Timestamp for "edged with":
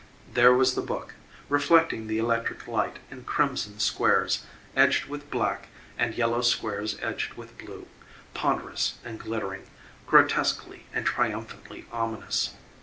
4.75-5.29, 7.03-7.55